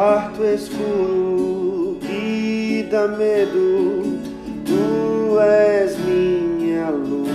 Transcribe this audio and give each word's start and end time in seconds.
quarto 0.00 0.42
escuro 0.46 1.98
que 2.00 2.88
dá 2.90 3.06
medo, 3.06 4.18
tu 4.64 5.38
és 5.38 5.94
minha 5.98 6.88
luz. 6.88 7.28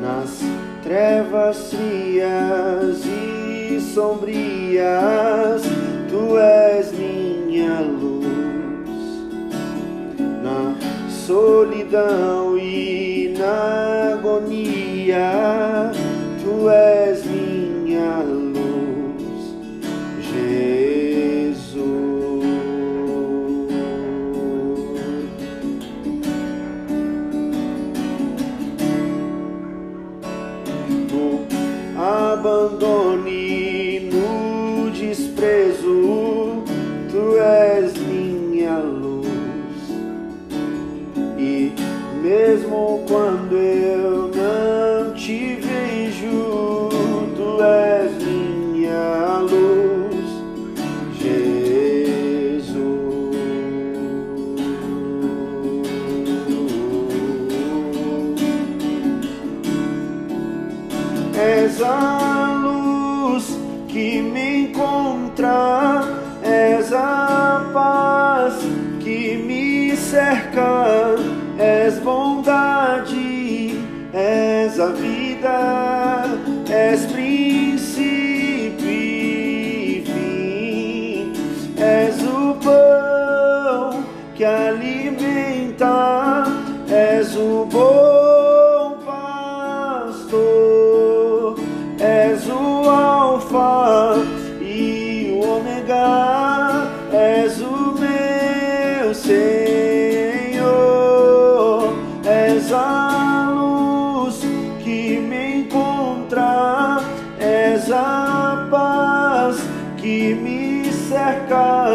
Nas 0.00 0.38
trevas 0.84 1.74
frias 1.74 3.04
e 3.04 3.80
sombrias, 3.80 5.62
tu 6.08 6.38
és 6.38 6.92
minha 6.92 7.80
luz. 7.80 8.86
Na 10.40 10.76
solidão 11.10 12.56
e 12.56 13.34
na 13.36 14.12
agonia, 14.12 15.90
tu 16.44 16.70
és 16.70 17.24
minha 17.24 17.33
abandono 32.44 33.26
e 33.26 34.00
no 34.12 34.90
desprezo, 34.90 36.33
És 61.64 61.80
a 61.80 62.60
luz 62.62 63.56
que 63.88 64.20
me 64.20 64.64
encontra, 64.64 66.04
és 66.42 66.92
a 66.92 67.70
paz 67.72 68.58
que 69.00 69.38
me 69.46 69.96
cerca, 69.96 71.16
és 71.56 71.98
bondade, 72.04 73.80
és 74.12 74.78
a 74.78 74.88
vida, 75.00 76.28
és 76.68 77.06
princípio 77.06 78.84
e 78.84 80.02
fim, 80.04 81.32
és 81.80 82.22
o 82.28 82.54
pão 82.60 84.04
que 84.36 84.44
alimenta, 84.44 85.96
és 86.90 87.34
o 87.36 87.64
bom 87.72 88.98
pastor, 89.06 90.73
cerca, 111.08 111.88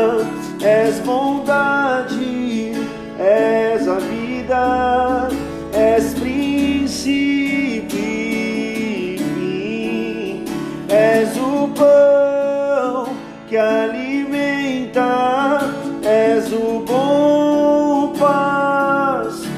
és 0.61 0.99
bondade, 1.05 2.15
és 3.17 3.87
a 3.87 3.99
vida, 3.99 5.27
és 5.73 6.13
princípio 6.13 7.59
e 7.99 9.17
fim, 9.17 10.43
és 10.89 11.37
o 11.37 11.67
pão 11.75 13.15
que 13.47 13.57
alimenta, 13.57 15.11
és 16.03 16.51
o 16.53 16.83
bom 16.85 18.13
pastor, 18.17 19.57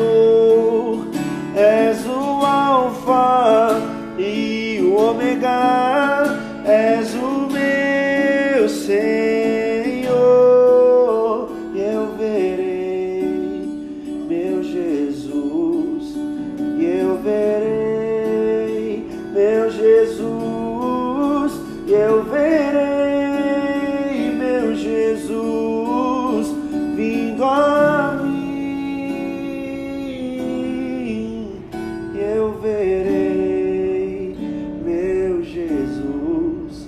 és 1.55 2.05
o 2.05 2.45
alfa 2.45 3.81
e 4.17 4.79
o 4.81 4.95
ômega, 4.95 6.23
és 6.65 7.13
o 7.15 7.47
meu 7.51 8.69
Senhor, 8.69 9.20
eu 22.21 22.25
verei 22.25 23.81
meu 24.37 24.75
Jesus 24.75 26.55
vindo 26.95 27.43
a 27.43 28.19
mim. 28.23 28.41
Eu 32.15 32.51
verei 32.61 34.37
meu 34.85 35.41
Jesus. 35.43 36.87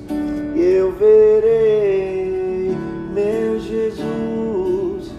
Eu 0.56 0.92
verei 0.92 2.78
meu 3.12 3.60
Jesus. 3.60 5.12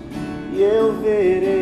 Eu 0.56 0.92
verei. 1.02 1.53